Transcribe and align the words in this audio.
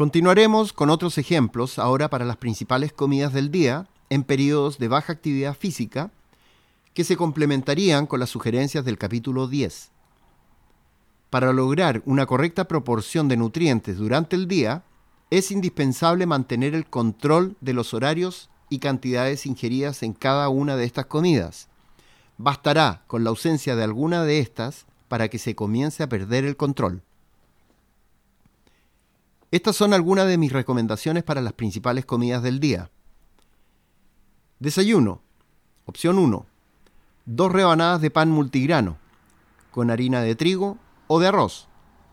Continuaremos 0.00 0.72
con 0.72 0.88
otros 0.88 1.18
ejemplos 1.18 1.78
ahora 1.78 2.08
para 2.08 2.24
las 2.24 2.38
principales 2.38 2.90
comidas 2.90 3.34
del 3.34 3.50
día 3.50 3.86
en 4.08 4.24
periodos 4.24 4.78
de 4.78 4.88
baja 4.88 5.12
actividad 5.12 5.54
física 5.54 6.10
que 6.94 7.04
se 7.04 7.18
complementarían 7.18 8.06
con 8.06 8.18
las 8.18 8.30
sugerencias 8.30 8.82
del 8.86 8.96
capítulo 8.96 9.46
10. 9.46 9.90
Para 11.28 11.52
lograr 11.52 12.00
una 12.06 12.24
correcta 12.24 12.64
proporción 12.64 13.28
de 13.28 13.36
nutrientes 13.36 13.98
durante 13.98 14.36
el 14.36 14.48
día, 14.48 14.84
es 15.28 15.50
indispensable 15.50 16.24
mantener 16.24 16.74
el 16.74 16.86
control 16.86 17.58
de 17.60 17.74
los 17.74 17.92
horarios 17.92 18.48
y 18.70 18.78
cantidades 18.78 19.44
ingeridas 19.44 20.02
en 20.02 20.14
cada 20.14 20.48
una 20.48 20.76
de 20.76 20.86
estas 20.86 21.04
comidas. 21.04 21.68
Bastará 22.38 23.02
con 23.06 23.22
la 23.22 23.28
ausencia 23.28 23.76
de 23.76 23.84
alguna 23.84 24.24
de 24.24 24.38
estas 24.38 24.86
para 25.08 25.28
que 25.28 25.38
se 25.38 25.54
comience 25.54 26.02
a 26.02 26.08
perder 26.08 26.46
el 26.46 26.56
control. 26.56 27.02
Estas 29.52 29.74
son 29.74 29.92
algunas 29.92 30.28
de 30.28 30.38
mis 30.38 30.52
recomendaciones 30.52 31.24
para 31.24 31.40
las 31.40 31.54
principales 31.54 32.04
comidas 32.04 32.42
del 32.42 32.60
día. 32.60 32.90
Desayuno. 34.60 35.22
Opción 35.86 36.18
1. 36.18 36.46
Dos 37.26 37.52
rebanadas 37.52 38.00
de 38.00 38.12
pan 38.12 38.30
multigrano, 38.30 38.98
con 39.72 39.90
harina 39.90 40.20
de 40.22 40.36
trigo 40.36 40.78
o 41.08 41.18
de 41.18 41.26
arroz. 41.26 41.66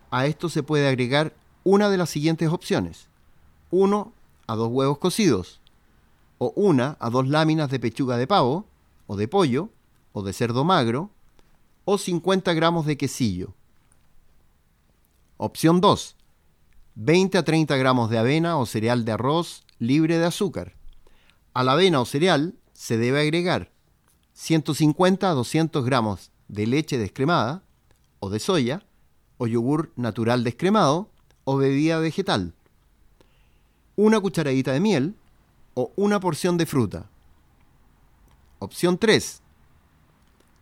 A 0.09 0.25
esto 0.25 0.49
se 0.49 0.63
puede 0.63 0.87
agregar 0.87 1.35
una 1.63 1.89
de 1.89 1.97
las 1.97 2.09
siguientes 2.09 2.49
opciones. 2.49 3.07
1 3.69 4.13
a 4.47 4.55
dos 4.55 4.69
huevos 4.69 4.97
cocidos, 4.97 5.61
o 6.39 6.53
una 6.55 6.97
a 6.99 7.09
dos 7.11 7.27
láminas 7.27 7.69
de 7.69 7.79
pechuga 7.79 8.17
de 8.17 8.25
pavo, 8.25 8.65
o 9.05 9.15
de 9.15 9.27
pollo, 9.27 9.69
o 10.11 10.23
de 10.23 10.33
cerdo 10.33 10.63
magro, 10.63 11.11
o 11.85 11.99
50 11.99 12.53
gramos 12.53 12.87
de 12.87 12.97
quesillo. 12.97 13.53
Opción 15.37 15.81
2. 15.81 16.16
20 16.99 17.37
a 17.37 17.43
30 17.43 17.77
gramos 17.77 18.09
de 18.09 18.17
avena 18.17 18.57
o 18.57 18.65
cereal 18.65 19.05
de 19.05 19.11
arroz 19.11 19.63
libre 19.77 20.17
de 20.17 20.25
azúcar. 20.25 20.73
A 21.53 21.63
la 21.63 21.73
avena 21.73 22.01
o 22.01 22.05
cereal 22.05 22.55
se 22.73 22.97
debe 22.97 23.21
agregar 23.21 23.69
150 24.33 25.29
a 25.29 25.33
200 25.33 25.85
gramos 25.85 26.31
de 26.47 26.65
leche 26.65 26.97
descremada 26.97 27.61
o 28.19 28.31
de 28.31 28.39
soya, 28.39 28.83
o 29.37 29.45
yogur 29.45 29.93
natural 29.95 30.43
descremado 30.43 31.11
o 31.43 31.57
bebida 31.57 31.99
vegetal, 31.99 32.55
una 33.95 34.19
cucharadita 34.19 34.73
de 34.73 34.79
miel 34.79 35.15
o 35.75 35.91
una 35.97 36.19
porción 36.19 36.57
de 36.57 36.65
fruta. 36.65 37.11
Opción 38.57 38.97
3. 38.97 39.43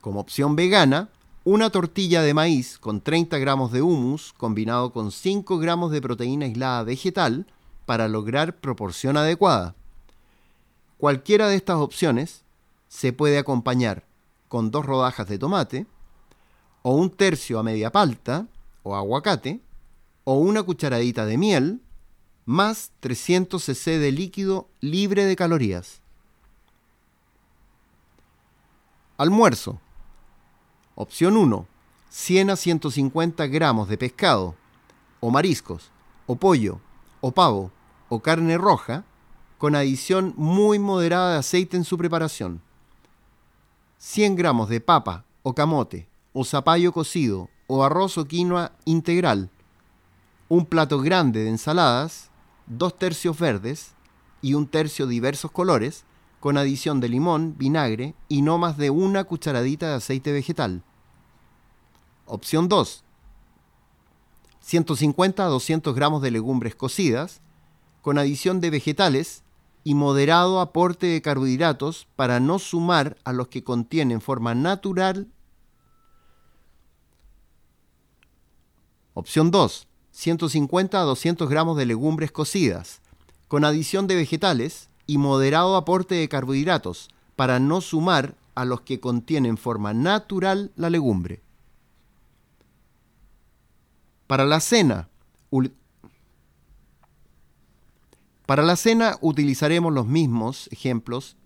Como 0.01 0.19
opción 0.19 0.57
vegana, 0.57 1.07
una 1.45 1.69
tortilla 1.69 2.23
de 2.23 2.33
maíz 2.33 2.79
con 2.79 3.01
30 3.01 3.37
gramos 3.37 3.71
de 3.71 3.83
humus 3.83 4.33
combinado 4.33 4.91
con 4.91 5.11
5 5.11 5.59
gramos 5.59 5.91
de 5.91 6.01
proteína 6.01 6.47
aislada 6.47 6.81
vegetal 6.81 7.45
para 7.85 8.07
lograr 8.07 8.55
proporción 8.55 9.15
adecuada. 9.15 9.75
Cualquiera 10.97 11.47
de 11.47 11.55
estas 11.55 11.77
opciones 11.77 12.41
se 12.87 13.13
puede 13.13 13.37
acompañar 13.37 14.05
con 14.47 14.71
dos 14.71 14.87
rodajas 14.87 15.27
de 15.27 15.37
tomate, 15.37 15.85
o 16.81 16.95
un 16.95 17.11
tercio 17.11 17.59
a 17.59 17.63
media 17.63 17.91
palta, 17.91 18.47
o 18.81 18.95
aguacate, 18.95 19.61
o 20.23 20.39
una 20.39 20.63
cucharadita 20.63 21.27
de 21.27 21.37
miel, 21.37 21.81
más 22.45 22.91
300 23.01 23.63
cc 23.63 23.99
de 23.99 24.11
líquido 24.11 24.67
libre 24.81 25.25
de 25.25 25.35
calorías. 25.35 26.01
Almuerzo. 29.17 29.79
Opción 30.97 31.35
1. 31.35 31.67
100 32.07 32.49
a 32.51 32.55
150 32.55 33.47
gramos 33.47 33.89
de 33.89 33.97
pescado, 33.97 34.55
o 35.19 35.29
mariscos, 35.29 35.91
o 36.25 36.37
pollo, 36.37 36.79
o 37.19 37.33
pavo, 37.33 37.69
o 38.07 38.21
carne 38.21 38.57
roja, 38.57 39.03
con 39.57 39.75
adición 39.75 40.33
muy 40.37 40.79
moderada 40.79 41.33
de 41.33 41.39
aceite 41.39 41.75
en 41.75 41.83
su 41.83 41.97
preparación. 41.97 42.61
100 43.97 44.37
gramos 44.37 44.69
de 44.69 44.79
papa, 44.79 45.25
o 45.43 45.53
camote, 45.53 46.07
o 46.31 46.45
zapallo 46.45 46.93
cocido, 46.93 47.49
o 47.67 47.83
arroz 47.83 48.17
o 48.17 48.25
quinoa 48.25 48.71
integral. 48.85 49.49
Un 50.47 50.65
plato 50.65 51.01
grande 51.01 51.43
de 51.43 51.49
ensaladas, 51.49 52.29
dos 52.67 52.97
tercios 52.97 53.37
verdes 53.37 53.95
y 54.41 54.53
un 54.53 54.65
tercio 54.65 55.07
diversos 55.07 55.51
colores, 55.51 56.05
con 56.39 56.57
adición 56.57 56.99
de 56.99 57.09
limón, 57.09 57.55
vinagre 57.57 58.13
y 58.29 58.43
no 58.43 58.59
más 58.59 58.77
de 58.77 58.91
una 58.91 59.23
cucharadita 59.23 59.89
de 59.89 59.95
aceite 59.95 60.31
vegetal. 60.31 60.83
Opción 62.27 62.67
2. 62.67 63.03
150 64.59 65.45
a 65.45 65.47
200 65.47 65.93
gramos 65.93 66.23
de 66.23 66.31
legumbres 66.31 66.73
cocidas, 66.73 67.41
con 68.01 68.17
adición 68.17 68.61
de 68.61 68.71
vegetales 68.71 69.43
y 69.83 69.93
moderado 69.93 70.59
aporte 70.59 71.05
de 71.05 71.21
carbohidratos 71.21 72.07
para 72.15 72.39
no 72.39 72.57
sumar 72.57 73.17
a 73.25 73.31
los 73.31 73.49
que 73.49 73.63
contienen 73.63 74.21
forma 74.21 74.55
natural. 74.55 75.27
Opción 79.13 79.51
2. 79.51 79.87
150 80.09 80.99
a 80.99 81.03
200 81.03 81.47
gramos 81.47 81.77
de 81.77 81.85
legumbres 81.85 82.31
cocidas, 82.31 83.01
con 83.47 83.63
adición 83.63 84.07
de 84.07 84.15
vegetales 84.15 84.89
y 85.05 85.19
moderado 85.19 85.75
aporte 85.75 86.15
de 86.15 86.27
carbohidratos, 86.27 87.09
para 87.35 87.59
no 87.59 87.81
sumar 87.81 88.35
a 88.55 88.65
los 88.65 88.81
que 88.81 88.99
contienen 88.99 89.57
forma 89.57 89.93
natural 89.93 90.71
la 90.75 90.89
legumbre. 90.89 91.44
Para 94.27 94.45
la 94.45 94.59
cena, 94.59 95.09
para 98.45 98.63
la 98.63 98.75
cena 98.75 99.17
utilizaremos 99.21 99.93
los 99.93 100.07
mismos 100.07 100.67
ejemplos. 100.71 101.37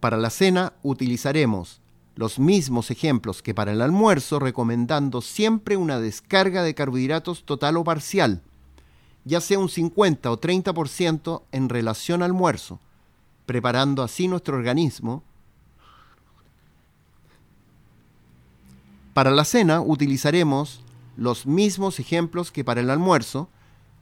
Para 0.00 0.16
la 0.16 0.30
cena 0.30 0.72
utilizaremos 0.82 1.80
los 2.14 2.38
mismos 2.38 2.90
ejemplos 2.90 3.42
que 3.42 3.54
para 3.54 3.72
el 3.72 3.80
almuerzo, 3.80 4.38
recomendando 4.38 5.20
siempre 5.22 5.76
una 5.76 6.00
descarga 6.00 6.62
de 6.62 6.74
carbohidratos 6.74 7.44
total 7.44 7.76
o 7.76 7.84
parcial 7.84 8.42
ya 9.24 9.40
sea 9.40 9.58
un 9.58 9.68
50 9.68 10.30
o 10.30 10.40
30% 10.40 11.42
en 11.52 11.68
relación 11.68 12.22
al 12.22 12.30
almuerzo, 12.30 12.80
preparando 13.46 14.02
así 14.02 14.28
nuestro 14.28 14.56
organismo. 14.56 15.22
Para 19.14 19.30
la 19.30 19.44
cena 19.44 19.82
utilizaremos 19.82 20.82
los 21.16 21.46
mismos 21.46 22.00
ejemplos 22.00 22.50
que 22.50 22.64
para 22.64 22.80
el 22.80 22.88
almuerzo, 22.88 23.50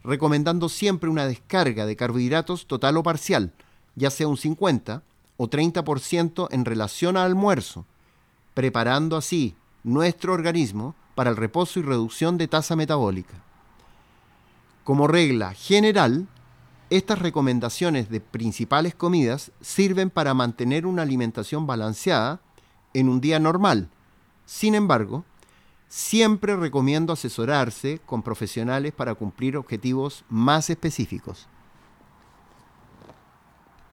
recomendando 0.03 0.69
siempre 0.69 1.09
una 1.09 1.25
descarga 1.25 1.85
de 1.85 1.97
carbohidratos 1.97 2.65
total 2.65 2.95
o 2.97 3.03
parcial, 3.03 3.51
ya 3.95 4.09
sea 4.09 4.29
un 4.29 4.37
50 4.37 5.03
o 5.35 5.49
30% 5.49 6.47
en 6.51 6.65
relación 6.65 7.17
al 7.17 7.25
almuerzo, 7.25 7.85
preparando 8.53 9.17
así 9.17 9.55
nuestro 9.83 10.33
organismo 10.33 10.95
para 11.15 11.29
el 11.29 11.35
reposo 11.35 11.79
y 11.79 11.83
reducción 11.83 12.37
de 12.37 12.47
tasa 12.47 12.77
metabólica. 12.77 13.33
Como 14.85 15.07
regla 15.07 15.53
general, 15.53 16.27
estas 16.89 17.19
recomendaciones 17.19 18.09
de 18.09 18.21
principales 18.21 18.95
comidas 18.95 19.51
sirven 19.61 20.09
para 20.09 20.33
mantener 20.33 20.85
una 20.85 21.01
alimentación 21.01 21.67
balanceada 21.67 22.39
en 22.93 23.09
un 23.09 23.19
día 23.21 23.39
normal. 23.39 23.89
Sin 24.51 24.75
embargo, 24.75 25.23
siempre 25.87 26.57
recomiendo 26.57 27.13
asesorarse 27.13 28.01
con 28.05 28.21
profesionales 28.21 28.91
para 28.91 29.15
cumplir 29.15 29.55
objetivos 29.55 30.25
más 30.27 30.69
específicos. 30.69 31.47